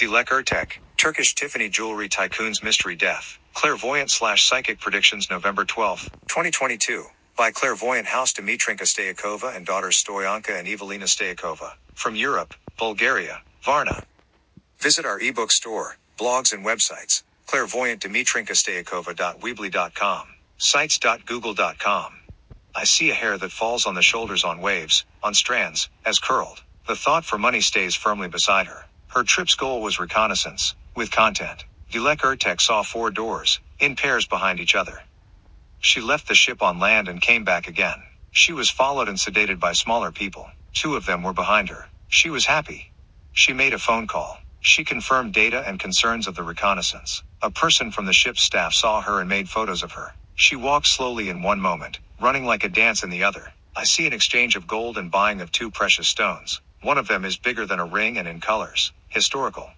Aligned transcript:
Dilek 0.00 0.26
Ertek, 0.26 0.72
Turkish 0.98 1.36
Tiffany 1.36 1.70
Jewelry 1.70 2.08
Tycoon's 2.08 2.64
Mystery 2.64 2.96
Death. 2.96 3.38
Clairvoyant 3.54 4.10
slash 4.10 4.44
Psychic 4.44 4.80
Predictions 4.80 5.30
November 5.30 5.64
12, 5.64 6.12
2022. 6.28 7.06
By 7.38 7.52
Clairvoyant 7.52 8.08
House 8.08 8.34
Dimitrinka 8.34 8.86
Staikova 8.86 9.56
and 9.56 9.64
daughters 9.66 10.02
Stoyanka 10.02 10.58
and 10.58 10.68
Evelina 10.68 11.06
Staikova. 11.06 11.74
From 11.94 12.16
Europe, 12.16 12.54
Bulgaria, 12.78 13.44
Varna. 13.64 14.02
Visit 14.82 15.06
our 15.06 15.20
ebook 15.20 15.52
store, 15.52 15.98
blogs 16.18 16.52
and 16.52 16.66
websites. 16.66 17.22
Clairvoyant 17.48 18.02
clairvoyantdmitrinkastoyakova.weebly.com. 18.02 20.28
Sites.google.com. 20.58 22.14
I 22.76 22.84
see 22.84 23.10
a 23.10 23.14
hair 23.14 23.38
that 23.38 23.52
falls 23.52 23.86
on 23.86 23.96
the 23.96 24.02
shoulders 24.02 24.44
on 24.44 24.60
waves, 24.60 25.06
on 25.22 25.34
strands, 25.34 25.90
as 26.06 26.20
curled. 26.20 26.62
The 26.88 26.96
thought 26.96 27.26
for 27.26 27.38
money 27.38 27.62
stays 27.62 27.96
firmly 27.96 28.28
beside 28.28 28.68
her. 28.68 28.86
Her 29.16 29.24
trip's 29.24 29.56
goal 29.56 29.82
was 29.82 30.00
reconnaissance, 30.00 30.76
with 30.96 31.10
content. 31.10 31.66
Dilek 31.92 32.18
Ertek 32.20 32.60
saw 32.62 32.84
four 32.84 33.10
doors, 33.10 33.60
in 33.80 33.96
pairs 33.96 34.28
behind 34.28 34.60
each 34.60 34.76
other. 34.76 35.00
She 35.80 36.02
left 36.02 36.28
the 36.28 36.34
ship 36.36 36.62
on 36.62 36.80
land 36.80 37.08
and 37.08 37.22
came 37.22 37.44
back 37.44 37.68
again. 37.68 38.02
She 38.32 38.52
was 38.52 38.70
followed 38.70 39.08
and 39.08 39.18
sedated 39.18 39.60
by 39.60 39.72
smaller 39.74 40.12
people. 40.12 40.48
Two 40.74 40.96
of 40.96 41.06
them 41.06 41.22
were 41.24 41.34
behind 41.34 41.70
her. 41.70 41.88
She 42.08 42.30
was 42.30 42.46
happy. 42.46 42.92
She 43.32 43.54
made 43.54 43.74
a 43.74 43.80
phone 43.80 44.08
call. 44.08 44.38
She 44.60 44.84
confirmed 44.84 45.34
data 45.34 45.64
and 45.66 45.80
concerns 45.80 46.28
of 46.28 46.36
the 46.36 46.44
reconnaissance. 46.44 47.24
A 47.42 47.50
person 47.52 47.92
from 47.92 48.06
the 48.06 48.14
ship's 48.14 48.42
staff 48.42 48.74
saw 48.74 49.00
her 49.02 49.20
and 49.20 49.30
made 49.30 49.50
photos 49.50 49.84
of 49.84 49.92
her. 49.92 50.14
She 50.36 50.56
walked 50.56 50.88
slowly 50.88 51.30
in 51.30 51.42
one 51.42 51.60
moment, 51.60 52.00
running 52.20 52.44
like 52.46 52.64
a 52.64 52.70
dance 52.70 53.04
in 53.04 53.10
the 53.10 53.24
other. 53.24 53.52
I 53.76 53.84
see 53.84 54.06
an 54.06 54.14
exchange 54.14 54.56
of 54.56 54.66
gold 54.68 54.98
and 54.98 55.10
buying 55.12 55.40
of 55.42 55.52
two 55.52 55.70
precious 55.70 56.08
stones. 56.08 56.60
One 56.82 56.98
of 56.98 57.08
them 57.08 57.24
is 57.24 57.38
bigger 57.38 57.66
than 57.66 57.80
a 57.80 57.86
ring 57.86 58.18
and 58.18 58.28
in 58.28 58.40
colors. 58.40 58.92
Historical. 59.16 59.70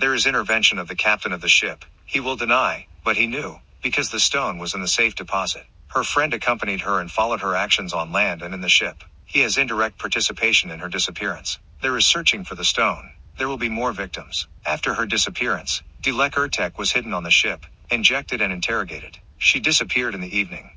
There 0.00 0.14
is 0.14 0.26
intervention 0.26 0.78
of 0.80 0.88
the 0.88 0.96
captain 0.96 1.32
of 1.32 1.40
the 1.40 1.48
ship. 1.48 1.84
He 2.06 2.20
will 2.20 2.36
deny, 2.36 2.88
but 3.04 3.16
he 3.16 3.28
knew, 3.28 3.60
because 3.82 4.10
the 4.10 4.20
stone 4.20 4.58
was 4.58 4.74
in 4.74 4.82
the 4.82 4.88
safe 4.88 5.14
deposit. 5.16 5.66
Her 5.88 6.04
friend 6.04 6.34
accompanied 6.34 6.82
her 6.82 7.00
and 7.00 7.10
followed 7.12 7.42
her 7.42 7.56
actions 7.56 7.92
on 7.94 8.12
land 8.12 8.42
and 8.42 8.54
in 8.54 8.60
the 8.60 8.68
ship. 8.68 9.04
He 9.26 9.40
has 9.40 9.58
indirect 9.58 9.98
participation 10.00 10.70
in 10.70 10.80
her 10.80 10.88
disappearance. 10.90 11.60
There 11.82 11.96
is 11.96 12.06
searching 12.06 12.44
for 12.44 12.56
the 12.56 12.64
stone. 12.64 13.10
There 13.38 13.48
will 13.48 13.58
be 13.58 13.70
more 13.70 13.92
victims. 13.92 14.48
After 14.66 14.94
her 14.94 15.06
disappearance, 15.06 15.82
Dilek 16.02 16.32
Ertek 16.32 16.78
was 16.78 16.92
hidden 16.92 17.14
on 17.14 17.24
the 17.24 17.30
ship, 17.30 17.66
injected 17.90 18.42
and 18.42 18.52
interrogated. 18.52 19.18
She 19.38 19.60
disappeared 19.60 20.14
in 20.16 20.22
the 20.22 20.36
evening. 20.36 20.70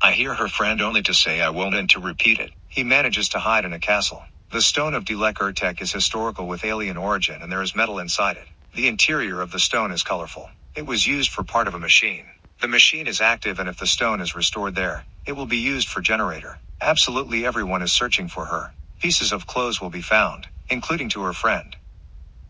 I 0.00 0.12
hear 0.12 0.34
her 0.34 0.48
friend 0.48 0.80
only 0.80 1.02
to 1.02 1.14
say 1.14 1.40
I 1.42 1.50
won't 1.50 1.74
and 1.74 1.90
to 1.90 2.00
repeat 2.00 2.38
it. 2.40 2.52
He 2.68 2.84
manages 2.84 3.30
to 3.30 3.40
hide 3.40 3.64
in 3.66 3.72
a 3.72 3.80
castle. 3.80 4.22
The 4.52 4.62
stone 4.62 4.94
of 4.94 5.04
Dilek 5.04 5.34
Ertek 5.40 5.82
is 5.82 5.92
historical 5.92 6.46
with 6.46 6.64
alien 6.64 6.96
origin 6.96 7.42
and 7.42 7.52
there 7.52 7.62
is 7.62 7.74
metal 7.76 7.98
inside 7.98 8.36
it. 8.36 8.48
The 8.74 8.88
interior 8.88 9.40
of 9.42 9.50
the 9.50 9.58
stone 9.58 9.92
is 9.92 10.04
colorful. 10.04 10.50
It 10.76 10.86
was 10.86 11.06
used 11.06 11.32
for 11.32 11.44
part 11.44 11.68
of 11.68 11.74
a 11.74 11.80
machine. 11.80 12.26
The 12.62 12.68
machine 12.68 13.08
is 13.08 13.20
active 13.20 13.58
and 13.58 13.68
if 13.68 13.78
the 13.78 13.88
stone 13.88 14.20
is 14.20 14.36
restored 14.36 14.76
there, 14.76 15.04
it 15.26 15.32
will 15.32 15.46
be 15.46 15.58
used 15.58 15.88
for 15.88 16.00
generator. 16.00 16.60
Absolutely 16.80 17.44
everyone 17.44 17.82
is 17.82 17.92
searching 17.92 18.28
for 18.28 18.46
her. 18.46 18.74
Pieces 19.02 19.32
of 19.32 19.48
clothes 19.48 19.80
will 19.82 19.90
be 19.90 20.00
found, 20.02 20.46
including 20.70 21.08
to 21.10 21.22
her 21.24 21.32
friend. 21.34 21.74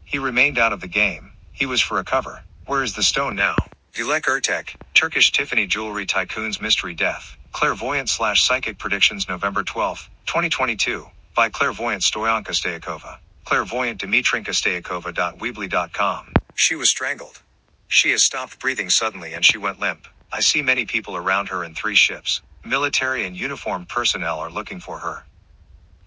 He 0.04 0.18
remained 0.18 0.58
out 0.58 0.72
of 0.74 0.80
the 0.82 0.88
game. 0.88 1.32
He 1.52 1.66
was 1.66 1.82
for 1.82 1.98
a 1.98 2.04
cover. 2.04 2.44
Where 2.66 2.84
is 2.84 2.94
the 2.94 3.04
stone 3.04 3.36
now? 3.36 3.58
Dilek 3.94 4.22
Ertek, 4.24 4.70
Turkish 4.94 5.32
Tiffany 5.32 5.66
Jewelry 5.66 6.06
Tycoon's 6.06 6.60
Mystery 6.60 6.94
Death. 6.94 7.38
Clairvoyant 7.52 8.10
slash 8.10 8.42
Psychic 8.42 8.78
Predictions 8.78 9.28
November 9.28 9.64
12, 9.64 10.10
2022. 10.26 11.06
By 11.38 11.50
Clairvoyant 11.50 12.02
Stoyanka 12.04 12.52
Staikova. 12.52 13.20
Clairvoyant 13.46 14.00
Dimitrinka 14.02 14.52
Staikova.weebly.com. 14.52 16.36
She 16.56 16.76
was 16.76 16.90
strangled. 16.90 17.42
She 17.88 18.12
has 18.12 18.24
stopped 18.24 18.60
breathing 18.60 18.90
suddenly 18.90 19.34
and 19.34 19.46
she 19.46 19.58
went 19.58 19.80
limp. 19.80 20.08
I 20.34 20.42
see 20.42 20.62
many 20.62 20.86
people 20.86 21.16
around 21.16 21.48
her 21.50 21.64
in 21.64 21.74
three 21.74 21.96
ships. 21.96 22.42
Military 22.66 23.26
and 23.26 23.40
uniformed 23.40 23.88
personnel 23.88 24.40
are 24.40 24.52
looking 24.52 24.80
for 24.82 25.00
her. 25.00 25.26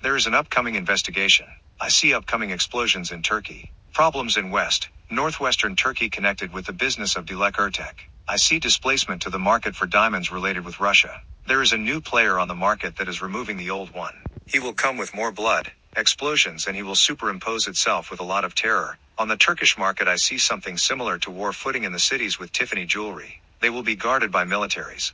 There 0.03 0.15
is 0.15 0.27
an 0.27 0.35
upcoming 0.35 0.75
investigation. 0.75 1.47
I 1.81 1.89
see 1.89 2.13
upcoming 2.13 2.51
explosions 2.51 3.11
in 3.11 3.23
Turkey. 3.23 3.73
Problems 3.93 4.37
in 4.37 4.51
West, 4.51 4.89
northwestern 5.11 5.75
Turkey 5.75 6.09
connected 6.09 6.53
with 6.53 6.67
the 6.67 6.73
business 6.73 7.17
of 7.17 7.25
Dilek 7.25 7.53
Ertek. 7.53 7.95
I 8.29 8.37
see 8.37 8.59
displacement 8.59 9.23
to 9.23 9.31
the 9.31 9.39
market 9.39 9.75
for 9.75 9.87
diamonds 9.87 10.31
related 10.31 10.65
with 10.65 10.79
Russia. 10.79 11.23
There 11.47 11.63
is 11.63 11.73
a 11.73 11.77
new 11.79 12.01
player 12.01 12.39
on 12.39 12.47
the 12.47 12.55
market 12.55 12.97
that 12.97 13.09
is 13.09 13.23
removing 13.23 13.57
the 13.57 13.71
old 13.71 13.91
one. 13.93 14.20
He 14.47 14.59
will 14.59 14.73
come 14.73 14.97
with 14.97 15.15
more 15.15 15.31
blood, 15.31 15.71
explosions 15.97 16.67
and 16.67 16.75
he 16.75 16.83
will 16.83 16.95
superimpose 16.95 17.67
itself 17.67 18.11
with 18.11 18.19
a 18.21 18.25
lot 18.25 18.45
of 18.45 18.55
terror. 18.55 18.97
On 19.17 19.27
the 19.29 19.37
Turkish 19.37 19.77
market 19.77 20.07
I 20.07 20.17
see 20.17 20.37
something 20.37 20.77
similar 20.77 21.17
to 21.19 21.31
war 21.31 21.53
footing 21.53 21.85
in 21.85 21.93
the 21.93 21.99
cities 21.99 22.39
with 22.39 22.51
Tiffany 22.53 22.85
jewelry. 22.85 23.41
They 23.61 23.69
will 23.71 23.83
be 23.83 23.95
guarded 23.95 24.31
by 24.31 24.45
militaries. 24.45 25.13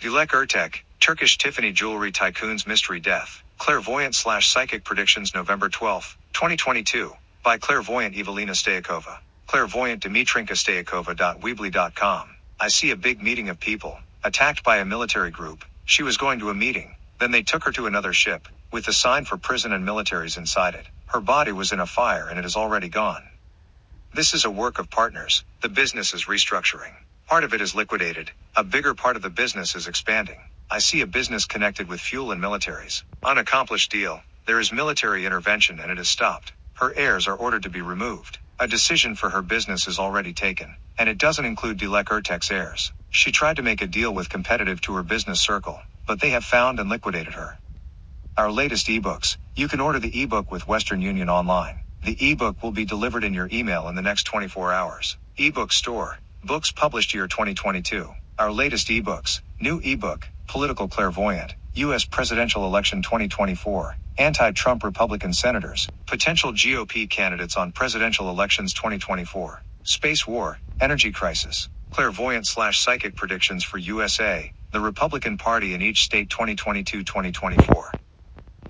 Dilek 0.00 0.28
Ertek, 0.28 0.80
Turkish 1.00 1.38
Tiffany 1.38 1.72
Jewelry 1.72 2.12
Tycoon's 2.12 2.66
Mystery 2.66 3.00
Death. 3.00 3.42
Clairvoyant 3.58 4.14
slash 4.14 4.48
Psychic 4.48 4.84
Predictions 4.84 5.34
November 5.34 5.70
12, 5.70 6.18
2022. 6.34 7.12
By 7.44 7.58
Clairvoyant 7.58 8.14
Evelina 8.16 8.52
Staikova. 8.52 9.18
Clairvoyant 9.48 10.02
Dimitrinka 10.02 10.54
Staikova.weebly.com. 10.54 12.36
I 12.60 12.68
see 12.68 12.90
a 12.92 12.96
big 12.96 13.22
meeting 13.22 13.48
of 13.48 13.58
people, 13.58 13.98
attacked 14.24 14.64
by 14.64 14.78
a 14.78 14.84
military 14.84 15.32
group. 15.32 15.64
She 15.86 16.04
was 16.04 16.18
going 16.18 16.40
to 16.40 16.50
a 16.50 16.54
meeting. 16.54 16.94
Then 17.24 17.32
they 17.32 17.42
took 17.44 17.64
her 17.64 17.72
to 17.72 17.86
another 17.88 18.12
ship, 18.12 18.48
with 18.70 18.84
the 18.84 18.92
sign 18.92 19.24
for 19.24 19.38
prison 19.38 19.72
and 19.72 19.88
militaries 19.88 20.38
inside 20.38 20.76
it. 20.76 20.86
Her 21.06 21.22
body 21.22 21.52
was 21.52 21.72
in 21.72 21.80
a 21.80 21.86
fire 21.86 22.28
and 22.28 22.38
it 22.38 22.44
is 22.44 22.56
already 22.56 22.90
gone. 22.90 23.24
This 24.12 24.34
is 24.34 24.44
a 24.44 24.50
work 24.50 24.80
of 24.80 24.90
partners. 24.90 25.44
The 25.62 25.70
business 25.70 26.14
is 26.16 26.26
restructuring. 26.26 26.94
Part 27.28 27.44
of 27.44 27.54
it 27.54 27.62
is 27.62 27.76
liquidated. 27.76 28.32
A 28.56 28.64
bigger 28.64 28.96
part 28.96 29.16
of 29.16 29.22
the 29.22 29.30
business 29.30 29.76
is 29.76 29.88
expanding. 29.88 30.40
I 30.70 30.80
see 30.80 31.02
a 31.02 31.06
business 31.06 31.46
connected 31.46 31.88
with 31.88 32.02
fuel 32.02 32.32
and 32.32 32.42
militaries. 32.42 33.04
Unaccomplished 33.24 33.92
deal. 33.92 34.22
There 34.48 34.60
is 34.60 34.72
military 34.72 35.26
intervention 35.26 35.80
and 35.80 35.92
it 35.92 36.00
is 36.00 36.10
stopped. 36.10 36.54
Her 36.74 36.92
heirs 36.96 37.28
are 37.28 37.36
ordered 37.36 37.64
to 37.64 37.70
be 37.70 37.82
removed. 37.82 38.40
A 38.60 38.68
decision 38.68 39.14
for 39.16 39.30
her 39.30 39.42
business 39.42 39.88
is 39.88 40.00
already 40.00 40.34
taken, 40.34 40.76
and 40.98 41.08
it 41.08 41.18
doesn't 41.18 41.46
include 41.46 41.78
Dilek 41.78 42.06
Ertek's 42.06 42.50
heirs. 42.50 42.92
She 43.10 43.32
tried 43.32 43.56
to 43.58 43.62
make 43.62 43.82
a 43.82 43.88
deal 43.88 44.12
with 44.14 44.28
competitive 44.30 44.82
to 44.82 44.96
her 44.96 45.04
business 45.04 45.40
circle, 45.40 45.80
but 46.06 46.20
they 46.20 46.30
have 46.30 46.44
found 46.44 46.80
and 46.80 46.90
liquidated 46.90 47.34
her. 47.34 47.54
Our 48.36 48.52
latest 48.52 48.88
ebooks. 48.88 49.38
You 49.56 49.68
can 49.68 49.80
order 49.80 50.00
the 50.00 50.24
ebook 50.24 50.52
with 50.52 50.68
Western 50.68 51.02
Union 51.02 51.30
online. 51.30 51.82
The 52.04 52.18
ebook 52.32 52.64
will 52.64 52.72
be 52.72 52.84
delivered 52.86 53.24
in 53.24 53.34
your 53.36 53.48
email 53.54 53.88
in 53.88 53.94
the 53.94 54.02
next 54.02 54.24
24 54.24 54.74
hours. 54.74 55.18
Ebook 55.38 55.72
store. 55.72 56.18
Books 56.44 56.72
published 56.72 57.14
year 57.14 57.28
2022. 57.28 58.10
Our 58.40 58.52
latest 58.52 58.88
ebooks. 58.88 59.42
New 59.62 59.80
ebook. 59.84 60.28
Political 60.48 60.88
Clairvoyant. 60.88 61.54
U.S. 61.76 62.06
Presidential 62.06 62.66
Election 62.66 63.04
2024. 63.04 63.96
Anti-Trump 64.18 64.84
Republican 64.84 65.32
senators. 65.34 65.92
Potential 66.08 66.52
GOP 66.54 67.08
candidates 67.08 67.56
on 67.56 67.72
presidential 67.72 68.30
elections 68.32 68.74
2024. 68.74 69.64
Space 69.84 70.26
war. 70.26 70.60
Energy 70.82 71.12
crisis. 71.12 71.70
Clairvoyant 71.92 72.48
slash 72.48 72.80
psychic 72.80 73.16
predictions 73.16 73.64
for 73.64 73.78
USA. 73.78 74.52
The 74.74 74.80
Republican 74.82 75.38
Party 75.38 75.74
in 75.74 75.82
each 75.82 76.04
state 76.04 76.30
2022-2024. 76.30 77.94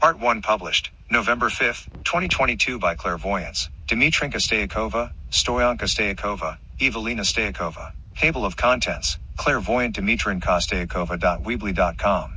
Part 0.00 0.19
1 0.20 0.42
published, 0.42 0.92
November 1.10 1.50
5, 1.50 1.91
2022 2.04 2.78
by 2.78 2.94
Clairvoyance, 2.97 3.70
Dimitrinka 3.88 4.38
Staikova, 4.38 5.12
Stoyanka 5.32 5.87
Staikova, 5.88 6.59
Evelina 6.81 7.22
Staikova. 7.22 7.92
Table 8.16 8.47
of 8.47 8.56
contents, 8.56 9.19
Clairvoyant 9.38 9.94
Dimitrinka 9.97 10.59
Staikova.weebly.com. 10.60 12.34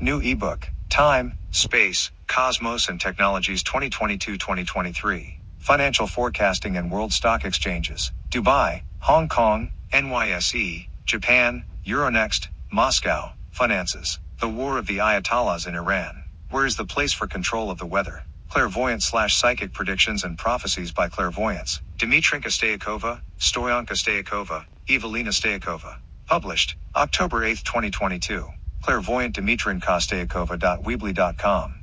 New 0.00 0.20
ebook, 0.20 0.68
Time, 0.90 1.34
Space, 1.52 2.12
Cosmos 2.28 2.90
and 2.90 3.00
Technologies 3.00 3.64
2022-2023. 3.64 5.40
Financial 5.58 6.06
forecasting 6.06 6.76
and 6.76 6.92
world 6.92 7.14
stock 7.14 7.46
exchanges, 7.46 8.12
Dubai, 8.30 8.84
Hong 9.00 9.28
Kong, 9.28 9.72
NYSE, 9.92 10.90
Japan, 11.06 11.64
Euronext, 11.86 12.48
Moscow, 12.72 13.32
finances. 13.50 14.20
The 14.42 14.50
war 14.50 14.78
of 14.78 14.86
the 14.88 14.98
Ayatollahs 14.98 15.66
in 15.68 15.74
Iran. 15.76 16.24
Where 16.50 16.66
is 16.66 16.76
the 16.76 16.86
place 16.86 17.14
for 17.14 17.26
control 17.28 17.72
of 17.72 17.78
the 17.78 17.86
weather? 17.86 18.24
Clairvoyant 18.50 19.02
slash 19.04 19.36
psychic 19.36 19.72
predictions 19.72 20.24
and 20.24 20.38
prophecies 20.38 20.92
by 20.92 21.08
clairvoyance. 21.08 21.80
Dimitrinka 21.98 22.50
Staikova, 22.50 23.22
Stoyanka 23.40 23.94
Staikova, 23.96 24.66
Evelina 24.90 25.30
Staikova. 25.30 25.96
Published, 26.28 26.76
October 26.94 27.44
8, 27.44 27.64
2022. 27.64 28.48
Clairvoyant 28.82 29.34
Dimitrinka 29.36 29.92
Staikova.weebly.com. 29.98 31.76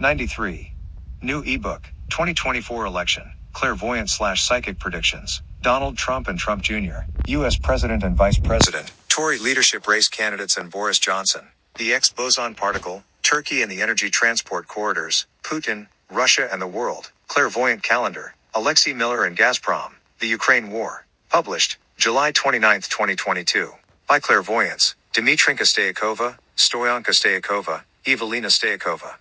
93. 0.00 0.74
New 1.22 1.42
ebook, 1.46 1.94
2024 2.10 2.84
election, 2.86 3.32
clairvoyant 3.54 4.10
slash 4.10 4.42
psychic 4.42 4.78
predictions. 4.78 5.42
Donald 5.62 5.96
Trump 5.96 6.28
and 6.28 6.38
Trump 6.38 6.62
Jr., 6.62 7.06
U.S. 7.26 7.56
President 7.58 8.04
and 8.04 8.16
Vice 8.16 8.38
President, 8.38 8.92
Tory 9.12 9.36
leadership 9.36 9.86
race 9.86 10.08
candidates 10.08 10.56
and 10.56 10.70
Boris 10.70 10.98
Johnson. 10.98 11.42
The 11.76 11.92
X 11.92 12.08
boson 12.08 12.54
particle, 12.54 13.04
Turkey 13.22 13.60
and 13.60 13.70
the 13.70 13.82
energy 13.82 14.08
transport 14.08 14.68
corridors, 14.68 15.26
Putin, 15.42 15.86
Russia 16.10 16.48
and 16.50 16.62
the 16.62 16.66
world. 16.66 17.10
Clairvoyant 17.28 17.82
calendar, 17.82 18.34
Alexei 18.54 18.94
Miller 18.94 19.26
and 19.26 19.36
Gazprom, 19.36 19.90
The 20.20 20.28
Ukraine 20.28 20.70
War. 20.70 21.04
Published, 21.28 21.76
July 21.98 22.32
29, 22.32 22.80
2022. 22.88 23.72
By 24.08 24.18
Clairvoyance, 24.18 24.94
Dmitrinka 25.12 25.64
Staikova, 25.64 26.38
Stoyanka 26.56 27.12
Staikova, 27.12 27.82
Evelina 28.06 28.48
Staikova. 28.48 29.16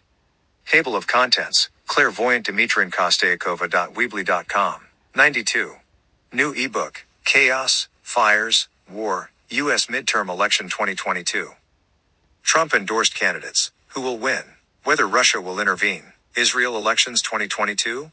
Table 0.65 0.95
of 0.95 1.05
Contents, 1.05 1.67
Clairvoyant 1.87 2.45
Dmitrinka 2.45 3.09
Staikova.weebly.com. 3.09 4.81
92. 5.17 5.73
New 6.31 6.53
ebook, 6.53 7.05
Chaos, 7.25 7.89
Fires, 8.01 8.69
War, 8.89 9.31
U.S. 9.51 9.87
Midterm 9.87 10.29
Election 10.29 10.69
2022. 10.69 11.51
Trump 12.43 12.73
endorsed 12.73 13.15
candidates. 13.15 13.71
Who 13.89 14.01
will 14.01 14.17
win? 14.17 14.43
Whether 14.85 15.07
Russia 15.07 15.41
will 15.41 15.59
intervene. 15.59 16.13
Israel 16.37 16.77
elections 16.77 17.21
2022? 17.21 18.11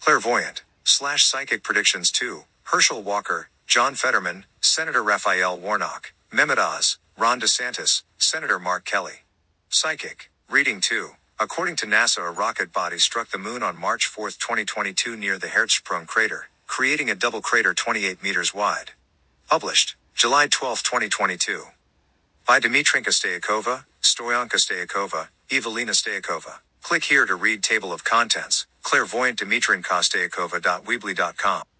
Clairvoyant. 0.00 0.62
Slash 0.84 1.24
Psychic 1.26 1.62
Predictions 1.64 2.10
2. 2.12 2.42
Herschel 2.64 3.02
Walker, 3.02 3.50
John 3.66 3.94
Fetterman, 3.96 4.46
Senator 4.60 5.02
Raphael 5.02 5.58
Warnock, 5.58 6.12
Mehmet 6.32 6.58
Oz, 6.58 6.98
Ron 7.18 7.40
DeSantis, 7.40 8.02
Senator 8.18 8.58
Mark 8.58 8.84
Kelly. 8.86 9.24
Psychic. 9.70 10.30
Reading 10.50 10.80
2. 10.80 11.10
According 11.40 11.76
to 11.76 11.86
NASA, 11.86 12.28
a 12.28 12.32
rocket 12.32 12.72
body 12.72 12.98
struck 12.98 13.30
the 13.30 13.38
moon 13.38 13.62
on 13.62 13.78
March 13.80 14.06
4, 14.06 14.30
2022 14.30 15.16
near 15.16 15.38
the 15.38 15.48
Hertzsprung 15.48 16.06
crater, 16.06 16.48
creating 16.66 17.10
a 17.10 17.16
double 17.16 17.42
crater 17.42 17.74
28 17.74 18.22
meters 18.22 18.54
wide. 18.54 18.92
Published. 19.50 19.96
July 20.18 20.48
12, 20.48 20.82
2022. 20.84 21.64
By 22.46 22.60
Dmitrinka 22.60 23.10
Staikova, 23.10 23.84
Stoyanka 24.02 24.56
Staikova, 24.56 25.28
Evelina 25.50 25.92
Staikova. 25.92 26.60
Click 26.82 27.04
here 27.04 27.26
to 27.26 27.36
read 27.36 27.62
table 27.64 27.92
of 27.92 28.04
contents, 28.04 28.66
clairvoyant 28.82 29.38
Dmitrinka 29.38 29.94
Staikova.weebly.com. 30.02 31.77